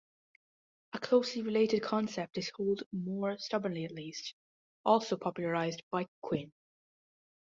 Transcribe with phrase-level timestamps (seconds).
[0.93, 4.33] A closely related concept is hold more stubbornly at least,
[4.83, 6.51] also popularized by Quine.